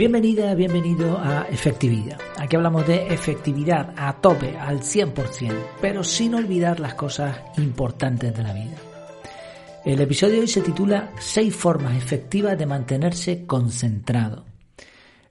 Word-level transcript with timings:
Bienvenida, 0.00 0.54
bienvenido 0.54 1.18
a 1.18 1.42
Efectividad. 1.50 2.18
Aquí 2.38 2.56
hablamos 2.56 2.86
de 2.86 3.08
efectividad 3.08 3.92
a 3.98 4.18
tope, 4.18 4.56
al 4.56 4.80
100%, 4.80 5.52
pero 5.78 6.02
sin 6.02 6.34
olvidar 6.34 6.80
las 6.80 6.94
cosas 6.94 7.36
importantes 7.58 8.34
de 8.34 8.42
la 8.42 8.54
vida. 8.54 8.78
El 9.84 10.00
episodio 10.00 10.36
de 10.36 10.40
hoy 10.40 10.48
se 10.48 10.62
titula 10.62 11.12
6 11.18 11.54
formas 11.54 11.98
efectivas 11.98 12.56
de 12.56 12.64
mantenerse 12.64 13.44
concentrado. 13.44 14.46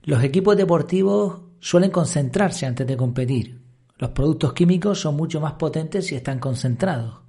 Los 0.04 0.22
equipos 0.22 0.56
deportivos 0.56 1.40
suelen 1.58 1.90
concentrarse 1.90 2.64
antes 2.64 2.86
de 2.86 2.96
competir. 2.96 3.60
Los 3.98 4.10
productos 4.10 4.52
químicos 4.52 5.00
son 5.00 5.16
mucho 5.16 5.40
más 5.40 5.54
potentes 5.54 6.06
si 6.06 6.14
están 6.14 6.38
concentrados. 6.38 7.22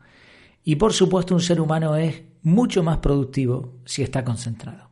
Y 0.63 0.75
por 0.75 0.93
supuesto 0.93 1.33
un 1.33 1.41
ser 1.41 1.59
humano 1.59 1.95
es 1.95 2.21
mucho 2.43 2.83
más 2.83 2.99
productivo 2.99 3.79
si 3.83 4.03
está 4.03 4.23
concentrado. 4.23 4.90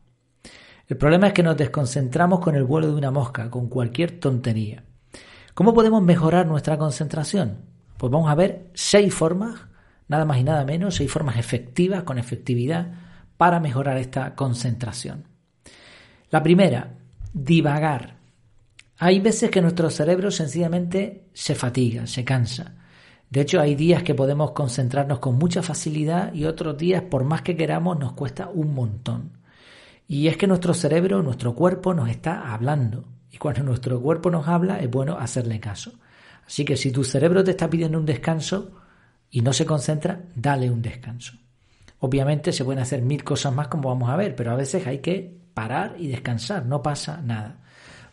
El 0.90 0.96
problema 0.96 1.28
es 1.28 1.32
que 1.34 1.44
nos 1.44 1.56
desconcentramos 1.56 2.40
con 2.40 2.56
el 2.56 2.64
vuelo 2.64 2.88
de 2.88 2.96
una 2.96 3.12
mosca, 3.12 3.48
con 3.48 3.68
cualquier 3.68 4.18
tontería. 4.18 4.82
¿Cómo 5.54 5.72
podemos 5.72 6.02
mejorar 6.02 6.48
nuestra 6.48 6.78
concentración? 6.78 7.58
Pues 7.96 8.10
vamos 8.10 8.28
a 8.28 8.34
ver 8.34 8.70
seis 8.74 9.14
formas, 9.14 9.54
nada 10.08 10.24
más 10.24 10.38
y 10.38 10.42
nada 10.42 10.64
menos, 10.64 10.96
seis 10.96 11.08
formas 11.08 11.36
efectivas, 11.36 12.02
con 12.02 12.18
efectividad, 12.18 12.92
para 13.36 13.60
mejorar 13.60 13.98
esta 13.98 14.34
concentración. 14.34 15.28
La 16.28 16.42
primera, 16.42 16.96
divagar. 17.32 18.16
Hay 18.98 19.20
veces 19.20 19.48
que 19.48 19.62
nuestro 19.62 19.90
cerebro 19.90 20.32
sencillamente 20.32 21.28
se 21.32 21.54
fatiga, 21.54 22.08
se 22.08 22.24
cansa. 22.24 22.74
De 23.30 23.42
hecho, 23.42 23.60
hay 23.60 23.76
días 23.76 24.02
que 24.02 24.16
podemos 24.16 24.50
concentrarnos 24.50 25.20
con 25.20 25.36
mucha 25.36 25.62
facilidad 25.62 26.34
y 26.34 26.46
otros 26.46 26.76
días, 26.76 27.04
por 27.04 27.22
más 27.22 27.42
que 27.42 27.56
queramos, 27.56 27.96
nos 27.96 28.14
cuesta 28.14 28.50
un 28.52 28.74
montón. 28.74 29.39
Y 30.12 30.26
es 30.26 30.36
que 30.36 30.48
nuestro 30.48 30.74
cerebro, 30.74 31.22
nuestro 31.22 31.54
cuerpo 31.54 31.94
nos 31.94 32.08
está 32.08 32.52
hablando. 32.52 33.04
Y 33.30 33.36
cuando 33.36 33.62
nuestro 33.62 34.00
cuerpo 34.02 34.28
nos 34.28 34.48
habla, 34.48 34.80
es 34.80 34.90
bueno 34.90 35.16
hacerle 35.16 35.60
caso. 35.60 35.92
Así 36.44 36.64
que 36.64 36.76
si 36.76 36.90
tu 36.90 37.04
cerebro 37.04 37.44
te 37.44 37.52
está 37.52 37.70
pidiendo 37.70 37.96
un 37.96 38.06
descanso 38.06 38.72
y 39.30 39.40
no 39.40 39.52
se 39.52 39.64
concentra, 39.64 40.20
dale 40.34 40.68
un 40.68 40.82
descanso. 40.82 41.34
Obviamente 42.00 42.50
se 42.50 42.64
pueden 42.64 42.82
hacer 42.82 43.02
mil 43.02 43.22
cosas 43.22 43.54
más 43.54 43.68
como 43.68 43.88
vamos 43.88 44.10
a 44.10 44.16
ver, 44.16 44.34
pero 44.34 44.50
a 44.50 44.56
veces 44.56 44.84
hay 44.84 44.98
que 44.98 45.32
parar 45.54 45.94
y 45.96 46.08
descansar, 46.08 46.66
no 46.66 46.82
pasa 46.82 47.22
nada. 47.22 47.60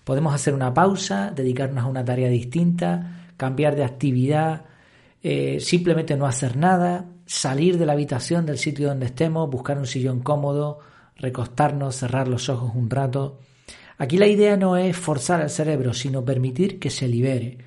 Podemos 0.04 0.36
hacer 0.36 0.54
una 0.54 0.72
pausa, 0.76 1.32
dedicarnos 1.36 1.84
a 1.84 1.88
una 1.88 2.06
tarea 2.06 2.30
distinta, 2.30 3.32
cambiar 3.38 3.76
de 3.76 3.84
actividad, 3.84 4.66
eh, 5.24 5.60
simplemente 5.60 6.16
no 6.16 6.28
hacer 6.28 6.58
nada, 6.58 7.08
salir 7.26 7.80
de 7.80 7.88
la 7.88 7.94
habitación, 7.94 8.46
del 8.46 8.60
sitio 8.60 8.88
donde 8.88 9.08
estemos, 9.08 9.50
buscar 9.50 9.80
un 9.80 9.88
sillón 9.88 10.20
cómodo, 10.20 10.78
recostarnos, 11.18 11.96
cerrar 11.96 12.28
los 12.28 12.50
ojos 12.50 12.72
un 12.76 12.90
rato. 12.90 13.40
Aquí 13.98 14.18
la 14.18 14.28
idea 14.28 14.58
no 14.58 14.78
es 14.78 14.96
forzar 14.96 15.42
al 15.42 15.50
cerebro, 15.50 15.94
sino 15.94 16.24
permitir 16.24 16.80
que 16.80 16.90
se 16.90 17.08
libere. 17.08 17.58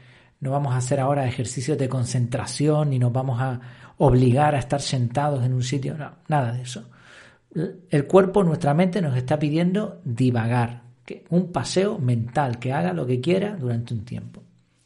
No 0.40 0.50
vamos 0.50 0.74
a 0.74 0.78
hacer 0.78 1.00
ahora 1.00 1.26
ejercicios 1.26 1.76
de 1.76 1.88
concentración 1.88 2.90
ni 2.90 2.98
nos 2.98 3.12
vamos 3.12 3.40
a 3.40 3.60
obligar 3.98 4.54
a 4.54 4.58
estar 4.58 4.80
sentados 4.80 5.44
en 5.44 5.52
un 5.52 5.62
sitio, 5.62 5.96
no, 5.98 6.10
nada 6.28 6.52
de 6.52 6.62
eso. 6.62 6.88
El 7.90 8.06
cuerpo, 8.06 8.42
nuestra 8.44 8.72
mente 8.72 9.02
nos 9.02 9.16
está 9.16 9.38
pidiendo 9.38 10.00
divagar, 10.04 10.84
que 11.04 11.24
un 11.30 11.52
paseo 11.52 11.98
mental, 11.98 12.58
que 12.58 12.72
haga 12.72 12.92
lo 12.92 13.06
que 13.06 13.20
quiera 13.20 13.56
durante 13.56 13.92
un 13.92 14.04
tiempo. 14.04 14.42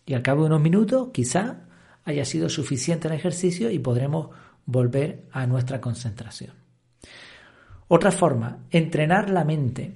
Y 0.07 0.15
al 0.15 0.23
cabo 0.23 0.43
de 0.43 0.47
unos 0.47 0.63
minutos, 0.63 1.11
quizá 1.13 1.61
haya 2.05 2.25
sido 2.25 2.49
suficiente 2.49 3.07
el 3.07 3.15
ejercicio 3.15 3.71
y 3.71 3.79
podremos 3.79 4.31
volver 4.67 5.27
a 5.31 5.47
nuestra 5.47 5.81
concentración. 5.81 6.64
Otra 7.89 8.11
forma, 8.11 8.59
entrenar 8.71 9.31
la 9.31 9.45
mente. 9.45 9.93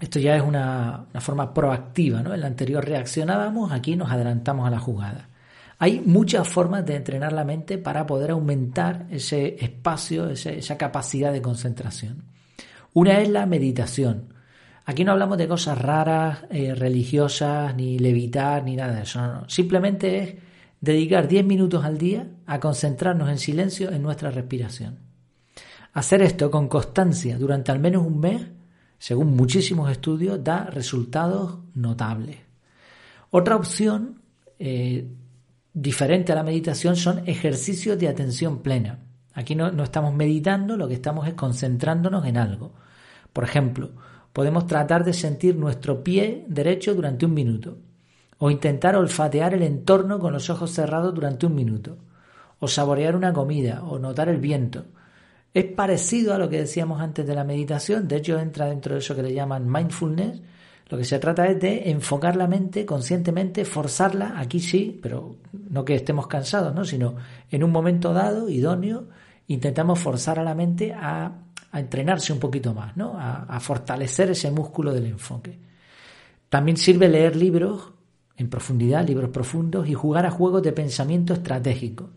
Esto 0.00 0.18
ya 0.18 0.36
es 0.36 0.42
una, 0.42 1.06
forma 1.20 1.52
proactiva, 1.52 2.22
¿no? 2.22 2.34
En 2.34 2.40
la 2.40 2.46
anterior 2.46 2.84
reaccionábamos, 2.84 3.72
aquí 3.72 3.96
nos 3.96 4.10
adelantamos 4.10 4.66
a 4.66 4.70
la 4.70 4.78
jugada. 4.78 5.28
Hay 5.80 6.00
muchas 6.00 6.46
formas 6.46 6.84
de 6.84 6.96
entrenar 6.96 7.32
la 7.32 7.44
mente 7.44 7.78
para 7.78 8.06
poder 8.06 8.32
aumentar 8.32 9.06
ese 9.10 9.56
espacio, 9.60 10.28
esa 10.28 10.76
capacidad 10.76 11.32
de 11.32 11.42
concentración. 11.42 12.24
Una 12.94 13.20
es 13.20 13.28
la 13.28 13.46
meditación. 13.46 14.34
Aquí 14.84 15.04
no 15.04 15.12
hablamos 15.12 15.38
de 15.38 15.48
cosas 15.48 15.78
raras, 15.78 16.44
eh, 16.50 16.74
religiosas, 16.74 17.74
ni 17.76 17.98
levitar, 17.98 18.64
ni 18.64 18.74
nada 18.74 18.94
de 18.94 19.02
eso. 19.02 19.44
Simplemente 19.46 20.18
es 20.18 20.34
dedicar 20.80 21.28
10 21.28 21.44
minutos 21.44 21.84
al 21.84 21.98
día 21.98 22.26
a 22.46 22.58
concentrarnos 22.58 23.28
en 23.28 23.38
silencio 23.38 23.90
en 23.92 24.02
nuestra 24.02 24.30
respiración. 24.30 25.07
Hacer 25.92 26.22
esto 26.22 26.50
con 26.50 26.68
constancia 26.68 27.38
durante 27.38 27.72
al 27.72 27.80
menos 27.80 28.06
un 28.06 28.20
mes, 28.20 28.46
según 28.98 29.34
muchísimos 29.34 29.90
estudios, 29.90 30.42
da 30.42 30.64
resultados 30.64 31.58
notables. 31.74 32.36
Otra 33.30 33.56
opción 33.56 34.20
eh, 34.58 35.08
diferente 35.72 36.32
a 36.32 36.34
la 36.34 36.42
meditación 36.42 36.96
son 36.96 37.26
ejercicios 37.26 37.98
de 37.98 38.08
atención 38.08 38.58
plena. 38.58 39.00
Aquí 39.34 39.54
no, 39.54 39.70
no 39.70 39.84
estamos 39.84 40.14
meditando, 40.14 40.76
lo 40.76 40.88
que 40.88 40.94
estamos 40.94 41.26
es 41.28 41.34
concentrándonos 41.34 42.26
en 42.26 42.36
algo. 42.36 42.72
Por 43.32 43.44
ejemplo, 43.44 43.90
podemos 44.32 44.66
tratar 44.66 45.04
de 45.04 45.12
sentir 45.12 45.56
nuestro 45.56 46.02
pie 46.02 46.44
derecho 46.48 46.94
durante 46.94 47.26
un 47.26 47.34
minuto, 47.34 47.78
o 48.38 48.50
intentar 48.50 48.96
olfatear 48.96 49.54
el 49.54 49.62
entorno 49.62 50.18
con 50.18 50.32
los 50.32 50.48
ojos 50.48 50.70
cerrados 50.70 51.14
durante 51.14 51.46
un 51.46 51.54
minuto, 51.54 51.98
o 52.60 52.68
saborear 52.68 53.16
una 53.16 53.32
comida, 53.32 53.82
o 53.84 53.98
notar 53.98 54.28
el 54.28 54.38
viento, 54.38 54.86
es 55.54 55.64
parecido 55.64 56.34
a 56.34 56.38
lo 56.38 56.48
que 56.48 56.58
decíamos 56.58 57.00
antes 57.00 57.26
de 57.26 57.34
la 57.34 57.44
meditación, 57.44 58.06
de 58.06 58.16
hecho 58.16 58.38
entra 58.38 58.66
dentro 58.66 58.94
de 58.94 59.00
eso 59.00 59.14
que 59.16 59.22
le 59.22 59.34
llaman 59.34 59.70
mindfulness. 59.70 60.40
Lo 60.90 60.96
que 60.96 61.04
se 61.04 61.18
trata 61.18 61.46
es 61.46 61.60
de 61.60 61.90
enfocar 61.90 62.36
la 62.36 62.46
mente 62.46 62.86
conscientemente, 62.86 63.64
forzarla, 63.64 64.38
aquí 64.38 64.58
sí, 64.58 64.98
pero 65.02 65.36
no 65.70 65.84
que 65.84 65.94
estemos 65.94 66.26
cansados, 66.26 66.74
¿no? 66.74 66.84
sino 66.84 67.16
en 67.50 67.62
un 67.62 67.70
momento 67.70 68.14
dado, 68.14 68.48
idóneo, 68.48 69.08
intentamos 69.48 69.98
forzar 69.98 70.38
a 70.38 70.44
la 70.44 70.54
mente 70.54 70.92
a, 70.92 71.32
entrenarse 71.70 72.32
un 72.32 72.38
poquito 72.38 72.72
más, 72.72 72.96
¿no? 72.96 73.12
a, 73.18 73.42
a 73.42 73.60
fortalecer 73.60 74.30
ese 74.30 74.50
músculo 74.50 74.94
del 74.94 75.04
enfoque. 75.04 75.58
También 76.48 76.78
sirve 76.78 77.08
leer 77.08 77.36
libros 77.36 77.92
en 78.38 78.48
profundidad, 78.48 79.06
libros 79.06 79.30
profundos, 79.30 79.86
y 79.88 79.94
jugar 79.94 80.24
a 80.24 80.30
juegos 80.30 80.62
de 80.62 80.72
pensamiento 80.72 81.34
estratégico. 81.34 82.08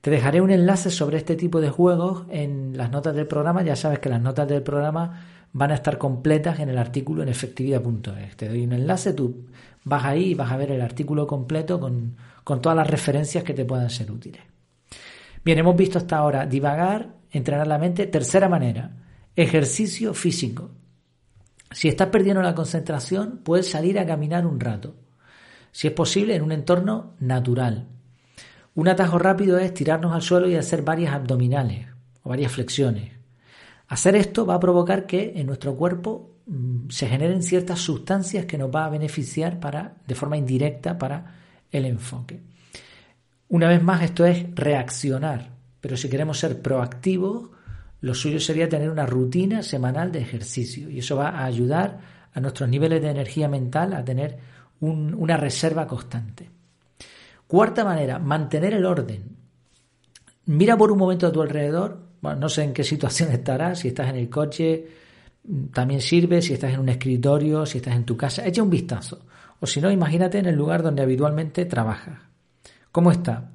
Te 0.00 0.10
dejaré 0.10 0.40
un 0.40 0.50
enlace 0.50 0.90
sobre 0.90 1.18
este 1.18 1.36
tipo 1.36 1.60
de 1.60 1.70
juegos 1.70 2.24
en 2.30 2.76
las 2.76 2.90
notas 2.90 3.14
del 3.14 3.26
programa. 3.26 3.62
Ya 3.62 3.76
sabes 3.76 3.98
que 3.98 4.08
las 4.08 4.20
notas 4.20 4.48
del 4.48 4.62
programa 4.62 5.24
van 5.52 5.72
a 5.72 5.74
estar 5.74 5.98
completas 5.98 6.60
en 6.60 6.68
el 6.68 6.78
artículo 6.78 7.22
en 7.22 7.28
efectividad.es. 7.28 8.36
Te 8.36 8.48
doy 8.48 8.64
un 8.64 8.72
enlace, 8.72 9.12
tú 9.12 9.46
vas 9.84 10.04
ahí 10.04 10.30
y 10.30 10.34
vas 10.34 10.52
a 10.52 10.56
ver 10.56 10.70
el 10.70 10.80
artículo 10.80 11.26
completo 11.26 11.80
con, 11.80 12.16
con 12.44 12.60
todas 12.60 12.76
las 12.76 12.88
referencias 12.88 13.42
que 13.42 13.54
te 13.54 13.64
puedan 13.64 13.90
ser 13.90 14.10
útiles. 14.10 14.42
Bien, 15.44 15.58
hemos 15.58 15.76
visto 15.76 15.98
hasta 15.98 16.18
ahora 16.18 16.46
divagar, 16.46 17.14
entrenar 17.30 17.66
la 17.66 17.78
mente. 17.78 18.06
Tercera 18.06 18.48
manera, 18.48 18.90
ejercicio 19.34 20.14
físico. 20.14 20.70
Si 21.70 21.88
estás 21.88 22.08
perdiendo 22.08 22.42
la 22.42 22.54
concentración, 22.54 23.40
puedes 23.44 23.70
salir 23.70 23.98
a 23.98 24.06
caminar 24.06 24.46
un 24.46 24.60
rato. 24.60 24.94
Si 25.70 25.86
es 25.86 25.92
posible, 25.92 26.34
en 26.34 26.42
un 26.42 26.52
entorno 26.52 27.14
natural, 27.20 27.86
un 28.78 28.86
atajo 28.86 29.18
rápido 29.18 29.58
es 29.58 29.74
tirarnos 29.74 30.14
al 30.14 30.22
suelo 30.22 30.48
y 30.48 30.54
hacer 30.54 30.82
varias 30.82 31.12
abdominales 31.12 31.88
o 32.22 32.28
varias 32.28 32.52
flexiones. 32.52 33.10
Hacer 33.88 34.14
esto 34.14 34.46
va 34.46 34.54
a 34.54 34.60
provocar 34.60 35.04
que 35.04 35.32
en 35.34 35.48
nuestro 35.48 35.74
cuerpo 35.74 36.36
mm, 36.46 36.88
se 36.88 37.08
generen 37.08 37.42
ciertas 37.42 37.80
sustancias 37.80 38.46
que 38.46 38.56
nos 38.56 38.70
va 38.72 38.84
a 38.84 38.88
beneficiar 38.88 39.58
para, 39.58 39.96
de 40.06 40.14
forma 40.14 40.36
indirecta 40.36 40.96
para 40.96 41.34
el 41.72 41.86
enfoque. 41.86 42.40
Una 43.48 43.66
vez 43.66 43.82
más, 43.82 44.00
esto 44.04 44.24
es 44.24 44.46
reaccionar, 44.54 45.50
pero 45.80 45.96
si 45.96 46.08
queremos 46.08 46.38
ser 46.38 46.62
proactivos, 46.62 47.50
lo 48.00 48.14
suyo 48.14 48.38
sería 48.38 48.68
tener 48.68 48.90
una 48.90 49.06
rutina 49.06 49.64
semanal 49.64 50.12
de 50.12 50.20
ejercicio 50.20 50.88
y 50.88 51.00
eso 51.00 51.16
va 51.16 51.30
a 51.30 51.46
ayudar 51.46 51.98
a 52.32 52.38
nuestros 52.38 52.68
niveles 52.68 53.02
de 53.02 53.10
energía 53.10 53.48
mental 53.48 53.92
a 53.92 54.04
tener 54.04 54.38
una 54.78 55.36
reserva 55.36 55.88
constante. 55.88 56.57
Cuarta 57.48 57.84
manera, 57.84 58.18
mantener 58.18 58.74
el 58.74 58.84
orden. 58.84 59.36
Mira 60.44 60.76
por 60.76 60.92
un 60.92 60.98
momento 60.98 61.26
a 61.26 61.32
tu 61.32 61.42
alrededor, 61.42 61.98
no 62.22 62.48
sé 62.48 62.62
en 62.62 62.74
qué 62.74 62.84
situación 62.84 63.30
estarás, 63.32 63.80
si 63.80 63.88
estás 63.88 64.10
en 64.10 64.16
el 64.16 64.28
coche, 64.28 64.86
también 65.72 66.02
sirve, 66.02 66.42
si 66.42 66.52
estás 66.52 66.74
en 66.74 66.80
un 66.80 66.90
escritorio, 66.90 67.64
si 67.64 67.78
estás 67.78 67.96
en 67.96 68.04
tu 68.04 68.16
casa, 68.16 68.46
echa 68.46 68.62
un 68.62 68.70
vistazo. 68.70 69.24
O 69.60 69.66
si 69.66 69.80
no, 69.80 69.90
imagínate 69.90 70.38
en 70.38 70.46
el 70.46 70.54
lugar 70.54 70.82
donde 70.82 71.02
habitualmente 71.02 71.64
trabajas. 71.64 72.20
¿Cómo 72.92 73.10
está? 73.10 73.50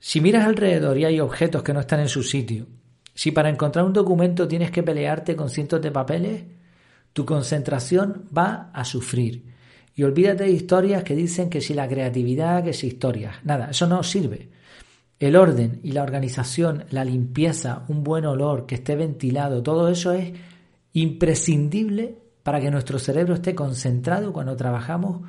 Si 0.00 0.20
miras 0.20 0.46
alrededor 0.46 0.96
y 0.96 1.04
hay 1.04 1.20
objetos 1.20 1.62
que 1.62 1.74
no 1.74 1.80
están 1.80 2.00
en 2.00 2.08
su 2.08 2.22
sitio, 2.22 2.66
si 3.14 3.32
para 3.32 3.50
encontrar 3.50 3.84
un 3.84 3.92
documento 3.92 4.48
tienes 4.48 4.70
que 4.70 4.82
pelearte 4.82 5.36
con 5.36 5.50
cientos 5.50 5.82
de 5.82 5.90
papeles, 5.90 6.44
tu 7.12 7.26
concentración 7.26 8.28
va 8.36 8.70
a 8.72 8.84
sufrir. 8.84 9.44
Y 9.98 10.04
olvídate 10.04 10.44
de 10.44 10.52
historias 10.52 11.02
que 11.02 11.16
dicen 11.16 11.50
que 11.50 11.60
si 11.60 11.74
la 11.74 11.88
creatividad, 11.88 12.62
que 12.62 12.72
si 12.72 12.86
historias. 12.86 13.34
Nada, 13.42 13.70
eso 13.70 13.84
no 13.88 14.04
sirve. 14.04 14.48
El 15.18 15.34
orden 15.34 15.80
y 15.82 15.90
la 15.90 16.04
organización, 16.04 16.84
la 16.90 17.04
limpieza, 17.04 17.84
un 17.88 18.04
buen 18.04 18.24
olor, 18.24 18.64
que 18.64 18.76
esté 18.76 18.94
ventilado, 18.94 19.60
todo 19.60 19.88
eso 19.88 20.12
es 20.12 20.34
imprescindible 20.92 22.16
para 22.44 22.60
que 22.60 22.70
nuestro 22.70 23.00
cerebro 23.00 23.34
esté 23.34 23.56
concentrado 23.56 24.32
cuando 24.32 24.54
trabajamos 24.54 25.22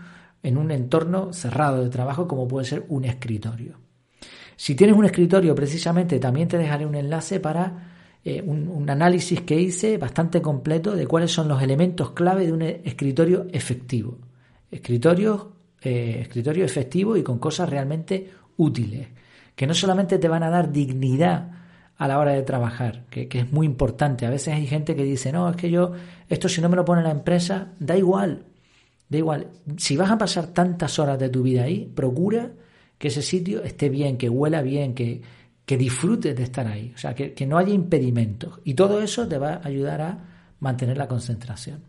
en 0.44 0.56
un 0.56 0.70
entorno 0.70 1.34
cerrado 1.34 1.84
de 1.84 1.90
trabajo 1.90 2.28
como 2.28 2.48
puede 2.48 2.68
ser 2.68 2.86
un 2.90 3.06
escritorio. 3.06 3.74
Si 4.56 4.76
tienes 4.76 4.96
un 4.96 5.06
escritorio, 5.06 5.56
precisamente 5.56 6.20
también 6.20 6.48
te 6.48 6.60
dejaré 6.60 6.86
un 6.86 6.94
enlace 6.94 7.40
para 7.40 8.20
eh, 8.24 8.44
un, 8.46 8.88
análisis 8.88 9.42
que 9.42 9.60
hice 9.60 9.98
bastante 9.98 10.44
completo 10.44 10.96
de 10.96 11.08
cuáles 11.08 11.32
son 11.32 11.48
los 11.48 11.60
elementos 11.64 12.12
clave 12.12 12.46
de 12.46 12.54
un 12.54 12.62
escritorio 12.62 13.48
efectivo. 13.52 14.29
Escritorio, 14.72 15.54
eh, 15.82 16.20
escritorio 16.22 16.66
efectivo 16.66 17.18
y 17.18 17.24
con 17.24 17.40
cosas 17.40 17.70
realmente 17.70 18.32
útiles, 18.58 19.08
que 19.56 19.68
no 19.68 19.74
solamente 19.74 20.20
te 20.20 20.28
van 20.28 20.44
a 20.44 20.50
dar 20.50 20.72
dignidad 20.72 21.52
a 21.98 22.08
la 22.08 22.18
hora 22.18 22.32
de 22.32 22.44
trabajar, 22.44 23.06
que, 23.10 23.28
que, 23.28 23.40
es 23.40 23.52
muy 23.52 23.66
importante. 23.66 24.26
A 24.26 24.30
veces 24.30 24.54
hay 24.54 24.68
gente 24.68 24.96
que 24.96 25.04
dice, 25.04 25.32
no, 25.34 25.50
es 25.50 25.56
que 25.58 25.70
yo, 25.70 25.92
esto 26.30 26.48
si 26.48 26.62
no 26.62 26.70
me 26.70 26.78
lo 26.78 26.86
pone 26.86 27.04
la 27.04 27.12
empresa, 27.12 27.74
da 27.78 27.98
igual, 27.98 28.46
da 29.10 29.18
igual. 29.18 29.48
Si 29.78 29.98
vas 29.98 30.10
a 30.10 30.18
pasar 30.18 30.48
tantas 30.48 30.98
horas 30.98 31.20
de 31.20 31.30
tu 31.30 31.44
vida 31.44 31.64
ahí, 31.64 31.92
procura 31.94 32.52
que 32.98 33.10
ese 33.10 33.22
sitio 33.22 33.64
esté 33.64 33.90
bien, 33.90 34.18
que 34.18 34.30
huela 34.30 34.62
bien, 34.62 34.94
que, 34.94 35.22
que 35.66 35.78
disfrutes 35.78 36.36
de 36.36 36.44
estar 36.44 36.68
ahí, 36.68 36.94
o 36.96 36.98
sea, 36.98 37.14
que, 37.14 37.34
que 37.34 37.46
no 37.46 37.58
haya 37.58 37.74
impedimentos. 37.74 38.60
Y 38.64 38.76
todo 38.76 39.02
eso 39.02 39.28
te 39.28 39.38
va 39.38 39.56
a 39.56 39.68
ayudar 39.68 40.02
a 40.02 40.26
mantener 40.60 40.98
la 40.98 41.08
concentración. 41.08 41.82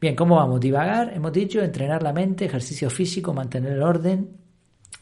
Bien, 0.00 0.14
¿cómo 0.14 0.36
vamos? 0.36 0.60
Divagar, 0.60 1.12
hemos 1.14 1.32
dicho, 1.32 1.62
entrenar 1.62 2.02
la 2.02 2.12
mente, 2.12 2.44
ejercicio 2.44 2.90
físico, 2.90 3.32
mantener 3.32 3.72
el 3.72 3.82
orden, 3.82 4.46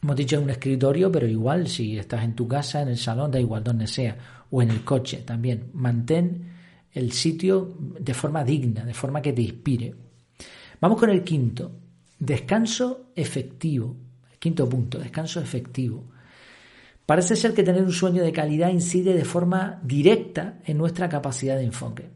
Hemos 0.04 0.16
dicho 0.16 0.36
en 0.36 0.42
un 0.42 0.50
escritorio, 0.50 1.10
pero 1.10 1.26
igual 1.26 1.66
si 1.66 1.96
estás 1.96 2.24
en 2.24 2.34
tu 2.34 2.46
casa, 2.46 2.82
en 2.82 2.88
el 2.88 2.98
salón, 2.98 3.30
da 3.30 3.40
igual 3.40 3.64
donde 3.64 3.86
sea, 3.86 4.14
o 4.50 4.60
en 4.60 4.70
el 4.70 4.84
coche 4.84 5.22
también. 5.24 5.70
Mantén 5.72 6.46
el 6.92 7.10
sitio 7.10 7.74
de 7.98 8.12
forma 8.12 8.44
digna, 8.44 8.84
de 8.84 8.92
forma 8.92 9.22
que 9.22 9.32
te 9.32 9.40
inspire. 9.40 9.94
Vamos 10.78 11.00
con 11.00 11.08
el 11.08 11.24
quinto, 11.24 11.72
descanso 12.18 13.12
efectivo. 13.16 13.96
quinto 14.38 14.68
punto, 14.68 14.98
descanso 14.98 15.40
efectivo. 15.40 16.04
Parece 17.06 17.34
ser 17.34 17.54
que 17.54 17.62
tener 17.62 17.82
un 17.82 17.90
sueño 17.90 18.22
de 18.22 18.30
calidad 18.30 18.68
incide 18.68 19.14
de 19.14 19.24
forma 19.24 19.80
directa 19.82 20.58
en 20.66 20.76
nuestra 20.76 21.08
capacidad 21.08 21.56
de 21.56 21.64
enfoque. 21.64 22.10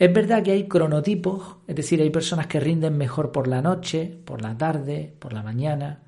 Es 0.00 0.12
verdad 0.12 0.42
que 0.42 0.50
hay 0.50 0.66
cronotipos, 0.66 1.58
es 1.68 1.76
decir, 1.76 2.00
hay 2.02 2.10
personas 2.10 2.48
que 2.48 2.58
rinden 2.58 2.98
mejor 2.98 3.30
por 3.30 3.46
la 3.46 3.62
noche, 3.62 4.20
por 4.24 4.42
la 4.42 4.58
tarde, 4.58 5.14
por 5.20 5.32
la 5.32 5.44
mañana, 5.44 6.02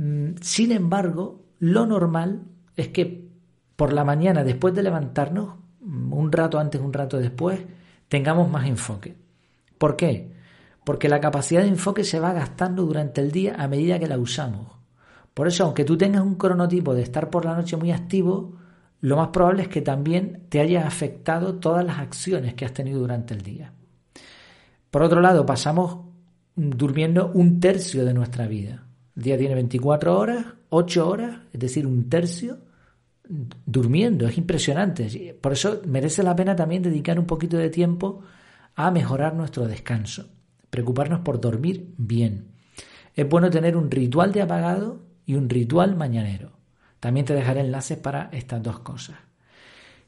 Mm, 0.00 0.36
sin 0.40 0.72
embargo, 0.72 1.44
lo 1.58 1.84
normal 1.84 2.44
es 2.74 2.88
que 2.88 3.28
por 3.76 3.92
la 3.92 4.02
mañana, 4.02 4.44
después 4.44 4.74
de 4.74 4.82
levantarnos, 4.82 5.56
mm, 5.80 6.12
un 6.14 6.32
rato 6.32 6.58
antes, 6.58 6.80
un 6.80 6.94
rato 6.94 7.18
después, 7.18 7.60
tengamos 8.08 8.50
más 8.50 8.66
enfoque. 8.66 9.14
¿Por 9.76 9.96
qué? 9.96 10.32
Porque 10.84 11.10
la 11.10 11.20
capacidad 11.20 11.60
de 11.62 11.68
enfoque 11.68 12.04
se 12.04 12.18
va 12.18 12.32
gastando 12.32 12.84
durante 12.86 13.20
el 13.20 13.30
día 13.30 13.56
a 13.58 13.68
medida 13.68 13.98
que 13.98 14.06
la 14.06 14.18
usamos. 14.18 14.68
Por 15.34 15.48
eso, 15.48 15.64
aunque 15.64 15.84
tú 15.84 15.98
tengas 15.98 16.22
un 16.22 16.36
cronotipo 16.36 16.94
de 16.94 17.02
estar 17.02 17.28
por 17.28 17.44
la 17.44 17.54
noche 17.54 17.76
muy 17.76 17.92
activo, 17.92 18.54
lo 19.00 19.16
más 19.16 19.28
probable 19.28 19.62
es 19.62 19.68
que 19.68 19.80
también 19.80 20.42
te 20.48 20.60
haya 20.60 20.86
afectado 20.86 21.54
todas 21.54 21.84
las 21.84 21.98
acciones 21.98 22.54
que 22.54 22.64
has 22.64 22.72
tenido 22.72 23.00
durante 23.00 23.34
el 23.34 23.42
día. 23.42 23.72
Por 24.90 25.02
otro 25.02 25.20
lado, 25.20 25.46
pasamos 25.46 26.06
durmiendo 26.54 27.30
un 27.32 27.60
tercio 27.60 28.04
de 28.04 28.12
nuestra 28.12 28.46
vida. 28.46 28.84
El 29.16 29.22
día 29.22 29.38
tiene 29.38 29.54
24 29.54 30.18
horas, 30.18 30.46
8 30.68 31.08
horas, 31.08 31.38
es 31.52 31.60
decir, 31.60 31.86
un 31.86 32.08
tercio 32.10 32.58
durmiendo. 33.64 34.26
Es 34.26 34.36
impresionante. 34.36 35.36
Por 35.40 35.52
eso 35.52 35.80
merece 35.86 36.22
la 36.22 36.36
pena 36.36 36.54
también 36.54 36.82
dedicar 36.82 37.18
un 37.18 37.26
poquito 37.26 37.56
de 37.56 37.70
tiempo 37.70 38.22
a 38.74 38.90
mejorar 38.90 39.34
nuestro 39.34 39.66
descanso. 39.66 40.28
Preocuparnos 40.68 41.20
por 41.20 41.40
dormir 41.40 41.94
bien. 41.96 42.48
Es 43.14 43.28
bueno 43.28 43.50
tener 43.50 43.76
un 43.76 43.90
ritual 43.90 44.32
de 44.32 44.42
apagado 44.42 45.00
y 45.24 45.34
un 45.34 45.48
ritual 45.48 45.96
mañanero. 45.96 46.59
También 47.00 47.26
te 47.26 47.34
dejaré 47.34 47.60
enlaces 47.60 47.98
para 47.98 48.28
estas 48.32 48.62
dos 48.62 48.80
cosas. 48.80 49.16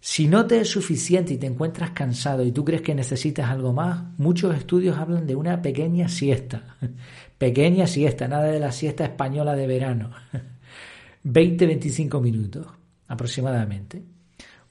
Si 0.04 0.26
no 0.26 0.46
te 0.46 0.60
es 0.60 0.68
suficiente 0.68 1.34
y 1.34 1.38
te 1.38 1.46
encuentras 1.46 1.90
cansado 1.90 2.44
y 2.44 2.50
tú 2.50 2.64
crees 2.64 2.82
que 2.82 2.94
necesitas 2.94 3.48
algo 3.48 3.72
más, 3.72 4.02
muchos 4.18 4.54
estudios 4.54 4.98
hablan 4.98 5.26
de 5.26 5.36
una 5.36 5.62
pequeña 5.62 6.08
siesta. 6.08 6.76
pequeña 7.38 7.86
siesta, 7.86 8.26
nada 8.28 8.44
de 8.44 8.58
la 8.58 8.72
siesta 8.72 9.04
española 9.04 9.54
de 9.54 9.66
verano. 9.66 10.10
20-25 11.24 12.20
minutos 12.20 12.66
aproximadamente. 13.06 14.02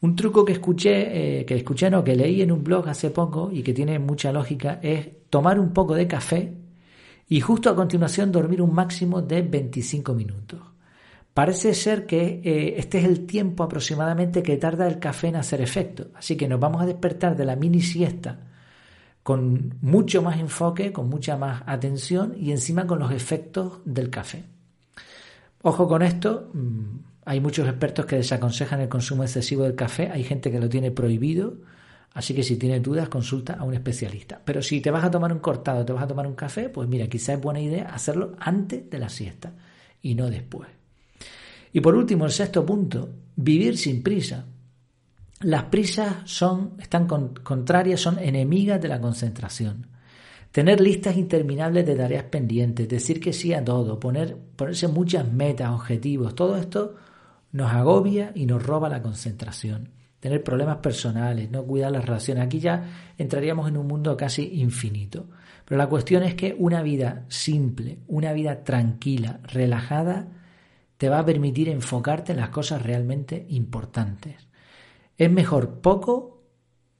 Un 0.01 0.15
truco 0.15 0.43
que 0.43 0.53
escuché, 0.53 1.39
eh, 1.39 1.45
que 1.45 1.55
escuché 1.55 1.89
no, 1.89 2.03
que 2.03 2.15
leí 2.15 2.41
en 2.41 2.51
un 2.51 2.63
blog 2.63 2.89
hace 2.89 3.11
poco 3.11 3.51
y 3.53 3.63
que 3.63 3.73
tiene 3.73 3.99
mucha 3.99 4.31
lógica 4.31 4.79
es 4.81 5.07
tomar 5.29 5.59
un 5.59 5.71
poco 5.73 5.95
de 5.95 6.07
café 6.07 6.53
y 7.29 7.39
justo 7.39 7.69
a 7.69 7.75
continuación 7.75 8.31
dormir 8.31 8.61
un 8.61 8.73
máximo 8.73 9.21
de 9.21 9.43
25 9.43 10.13
minutos. 10.13 10.70
Parece 11.33 11.73
ser 11.73 12.05
que 12.05 12.41
eh, 12.43 12.75
este 12.77 12.99
es 12.99 13.05
el 13.05 13.25
tiempo 13.25 13.63
aproximadamente 13.63 14.43
que 14.43 14.57
tarda 14.57 14.87
el 14.87 14.99
café 14.99 15.27
en 15.27 15.37
hacer 15.37 15.61
efecto. 15.61 16.07
Así 16.13 16.35
que 16.35 16.47
nos 16.47 16.59
vamos 16.59 16.81
a 16.81 16.85
despertar 16.85 17.37
de 17.37 17.45
la 17.45 17.55
mini 17.55 17.81
siesta 17.81 18.39
con 19.23 19.77
mucho 19.81 20.21
más 20.21 20.39
enfoque, 20.39 20.91
con 20.91 21.07
mucha 21.07 21.37
más 21.37 21.63
atención 21.65 22.33
y 22.37 22.51
encima 22.51 22.87
con 22.87 22.99
los 22.99 23.11
efectos 23.11 23.79
del 23.85 24.09
café. 24.09 24.43
Ojo 25.61 25.87
con 25.87 26.01
esto, 26.01 26.49
mm, 26.53 26.99
hay 27.25 27.39
muchos 27.39 27.67
expertos 27.67 28.05
que 28.05 28.15
desaconsejan 28.17 28.81
el 28.81 28.89
consumo 28.89 29.23
excesivo 29.23 29.63
del 29.63 29.75
café, 29.75 30.09
hay 30.09 30.23
gente 30.23 30.51
que 30.51 30.59
lo 30.59 30.67
tiene 30.67 30.89
prohibido, 30.89 31.57
así 32.13 32.33
que 32.33 32.43
si 32.43 32.57
tienes 32.57 32.81
dudas 32.81 33.09
consulta 33.09 33.53
a 33.53 33.63
un 33.63 33.75
especialista. 33.75 34.41
Pero 34.43 34.61
si 34.63 34.81
te 34.81 34.89
vas 34.89 35.03
a 35.03 35.11
tomar 35.11 35.31
un 35.31 35.39
cortado, 35.39 35.85
te 35.85 35.93
vas 35.93 36.03
a 36.03 36.07
tomar 36.07 36.25
un 36.25 36.35
café, 36.35 36.69
pues 36.69 36.89
mira, 36.89 37.07
quizás 37.07 37.35
es 37.35 37.41
buena 37.41 37.61
idea 37.61 37.89
hacerlo 37.93 38.33
antes 38.39 38.89
de 38.89 38.99
la 38.99 39.09
siesta 39.09 39.53
y 40.01 40.15
no 40.15 40.29
después. 40.29 40.80
Y 41.73 41.81
por 41.81 41.95
último, 41.95 42.25
el 42.25 42.31
sexto 42.31 42.65
punto, 42.65 43.09
vivir 43.35 43.77
sin 43.77 44.03
prisa. 44.03 44.45
Las 45.41 45.63
prisas 45.65 46.17
son, 46.25 46.75
están 46.79 47.07
contrarias, 47.07 47.99
son 47.99 48.19
enemigas 48.19 48.81
de 48.81 48.87
la 48.87 49.01
concentración. 49.01 49.87
Tener 50.51 50.81
listas 50.81 51.15
interminables 51.15 51.85
de 51.85 51.95
tareas 51.95 52.25
pendientes, 52.25 52.87
decir 52.87 53.19
que 53.19 53.33
sí 53.33 53.53
a 53.53 53.63
todo, 53.63 53.99
poner, 53.99 54.37
ponerse 54.55 54.87
muchas 54.87 55.31
metas, 55.31 55.71
objetivos, 55.71 56.35
todo 56.35 56.57
esto 56.57 56.95
nos 57.53 57.71
agobia 57.71 58.31
y 58.35 58.45
nos 58.45 58.61
roba 58.61 58.89
la 58.89 59.01
concentración. 59.01 59.89
Tener 60.19 60.43
problemas 60.43 60.77
personales, 60.77 61.49
no 61.49 61.63
cuidar 61.63 61.91
las 61.91 62.05
relaciones. 62.05 62.43
Aquí 62.43 62.59
ya 62.59 63.13
entraríamos 63.17 63.67
en 63.67 63.77
un 63.77 63.87
mundo 63.87 64.15
casi 64.15 64.61
infinito. 64.61 65.27
Pero 65.65 65.79
la 65.79 65.89
cuestión 65.89 66.21
es 66.23 66.35
que 66.35 66.55
una 66.59 66.83
vida 66.83 67.25
simple, 67.29 67.99
una 68.07 68.31
vida 68.33 68.63
tranquila, 68.63 69.39
relajada, 69.43 70.27
te 71.01 71.09
va 71.09 71.17
a 71.17 71.25
permitir 71.25 71.67
enfocarte 71.67 72.31
en 72.31 72.37
las 72.37 72.49
cosas 72.49 72.83
realmente 72.83 73.47
importantes. 73.49 74.35
Es 75.17 75.31
mejor 75.31 75.81
poco, 75.81 76.43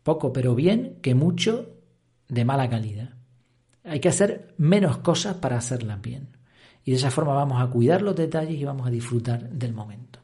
poco 0.01 0.33
pero 0.33 0.55
bien, 0.55 0.97
que 1.03 1.13
mucho 1.13 1.75
de 2.27 2.43
mala 2.43 2.67
calidad. 2.67 3.13
Hay 3.83 3.99
que 3.99 4.09
hacer 4.09 4.55
menos 4.57 4.97
cosas 4.97 5.35
para 5.35 5.57
hacerlas 5.57 6.01
bien. 6.01 6.35
Y 6.83 6.89
de 6.89 6.97
esa 6.97 7.11
forma 7.11 7.35
vamos 7.35 7.61
a 7.61 7.67
cuidar 7.67 8.01
los 8.01 8.15
detalles 8.15 8.59
y 8.59 8.65
vamos 8.65 8.87
a 8.87 8.89
disfrutar 8.89 9.47
del 9.51 9.75
momento. 9.75 10.17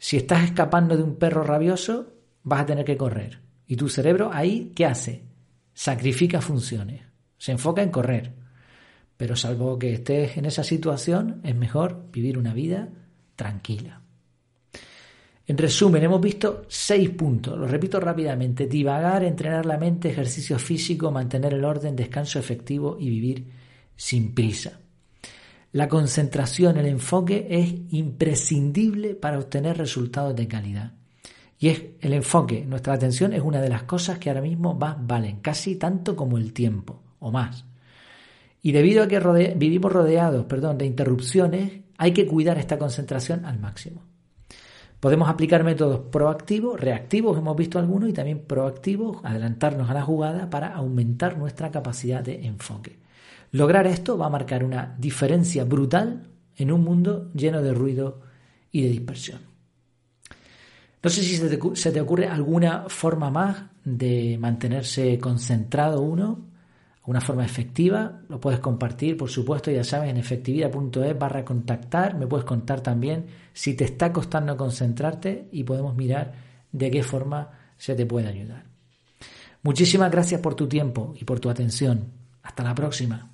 Si 0.00 0.16
estás 0.16 0.42
escapando 0.42 0.96
de 0.96 1.04
un 1.04 1.14
perro 1.14 1.44
rabioso, 1.44 2.12
vas 2.42 2.62
a 2.62 2.66
tener 2.66 2.84
que 2.84 2.96
correr. 2.96 3.38
Y 3.68 3.76
tu 3.76 3.88
cerebro 3.88 4.32
ahí, 4.32 4.72
¿qué 4.74 4.86
hace? 4.86 5.26
Sacrifica 5.74 6.40
funciones. 6.40 7.02
Se 7.38 7.52
enfoca 7.52 7.84
en 7.84 7.90
correr. 7.90 8.34
Pero 9.20 9.36
salvo 9.36 9.78
que 9.78 9.92
estés 9.92 10.38
en 10.38 10.46
esa 10.46 10.64
situación, 10.64 11.42
es 11.44 11.54
mejor 11.54 12.06
vivir 12.10 12.38
una 12.38 12.54
vida 12.54 12.88
tranquila. 13.36 14.00
En 15.46 15.58
resumen, 15.58 16.02
hemos 16.02 16.22
visto 16.22 16.64
seis 16.68 17.10
puntos. 17.10 17.58
Lo 17.58 17.66
repito 17.66 18.00
rápidamente. 18.00 18.66
Divagar, 18.66 19.22
entrenar 19.22 19.66
la 19.66 19.76
mente, 19.76 20.08
ejercicio 20.08 20.58
físico, 20.58 21.10
mantener 21.10 21.52
el 21.52 21.66
orden, 21.66 21.94
descanso 21.94 22.38
efectivo 22.38 22.96
y 22.98 23.10
vivir 23.10 23.44
sin 23.94 24.34
prisa. 24.34 24.80
La 25.72 25.86
concentración, 25.86 26.78
el 26.78 26.86
enfoque 26.86 27.46
es 27.50 27.74
imprescindible 27.92 29.16
para 29.16 29.38
obtener 29.38 29.76
resultados 29.76 30.34
de 30.34 30.48
calidad. 30.48 30.94
Y 31.58 31.68
es 31.68 31.82
el 32.00 32.14
enfoque, 32.14 32.64
nuestra 32.64 32.94
atención 32.94 33.34
es 33.34 33.42
una 33.42 33.60
de 33.60 33.68
las 33.68 33.82
cosas 33.82 34.18
que 34.18 34.30
ahora 34.30 34.40
mismo 34.40 34.72
más 34.72 34.96
valen, 34.98 35.40
casi 35.40 35.76
tanto 35.76 36.16
como 36.16 36.38
el 36.38 36.54
tiempo 36.54 37.02
o 37.18 37.30
más. 37.30 37.66
Y 38.62 38.72
debido 38.72 39.02
a 39.02 39.08
que 39.08 39.18
vivimos 39.56 39.92
rodeados 39.92 40.44
perdón, 40.44 40.78
de 40.78 40.86
interrupciones, 40.86 41.80
hay 41.96 42.12
que 42.12 42.26
cuidar 42.26 42.58
esta 42.58 42.78
concentración 42.78 43.44
al 43.44 43.58
máximo. 43.58 44.02
Podemos 45.00 45.30
aplicar 45.30 45.64
métodos 45.64 46.00
proactivos, 46.10 46.78
reactivos, 46.78 47.38
hemos 47.38 47.56
visto 47.56 47.78
algunos, 47.78 48.10
y 48.10 48.12
también 48.12 48.40
proactivos, 48.40 49.18
adelantarnos 49.24 49.88
a 49.88 49.94
la 49.94 50.02
jugada 50.02 50.50
para 50.50 50.74
aumentar 50.74 51.38
nuestra 51.38 51.70
capacidad 51.70 52.22
de 52.22 52.44
enfoque. 52.44 52.98
Lograr 53.52 53.86
esto 53.86 54.18
va 54.18 54.26
a 54.26 54.30
marcar 54.30 54.62
una 54.62 54.94
diferencia 54.98 55.64
brutal 55.64 56.28
en 56.56 56.70
un 56.70 56.84
mundo 56.84 57.30
lleno 57.32 57.62
de 57.62 57.72
ruido 57.72 58.20
y 58.70 58.82
de 58.82 58.90
dispersión. 58.90 59.40
No 61.02 61.08
sé 61.08 61.22
si 61.22 61.36
se 61.36 61.92
te 61.92 62.00
ocurre 62.00 62.28
alguna 62.28 62.84
forma 62.88 63.30
más 63.30 63.64
de 63.82 64.36
mantenerse 64.38 65.18
concentrado 65.18 66.02
uno 66.02 66.49
una 67.06 67.20
forma 67.20 67.44
efectiva, 67.44 68.20
lo 68.28 68.40
puedes 68.40 68.60
compartir, 68.60 69.16
por 69.16 69.30
supuesto, 69.30 69.70
ya 69.70 69.84
sabes, 69.84 70.10
en 70.10 70.16
efectividad.es 70.16 71.18
barra 71.18 71.44
contactar, 71.44 72.16
me 72.16 72.26
puedes 72.26 72.44
contar 72.44 72.82
también 72.82 73.26
si 73.52 73.74
te 73.74 73.84
está 73.84 74.12
costando 74.12 74.56
concentrarte 74.56 75.48
y 75.50 75.64
podemos 75.64 75.96
mirar 75.96 76.32
de 76.70 76.90
qué 76.90 77.02
forma 77.02 77.50
se 77.76 77.94
te 77.94 78.06
puede 78.06 78.28
ayudar. 78.28 78.64
Muchísimas 79.62 80.10
gracias 80.10 80.40
por 80.40 80.54
tu 80.54 80.68
tiempo 80.68 81.14
y 81.18 81.24
por 81.24 81.40
tu 81.40 81.50
atención. 81.50 82.12
Hasta 82.42 82.62
la 82.62 82.74
próxima. 82.74 83.30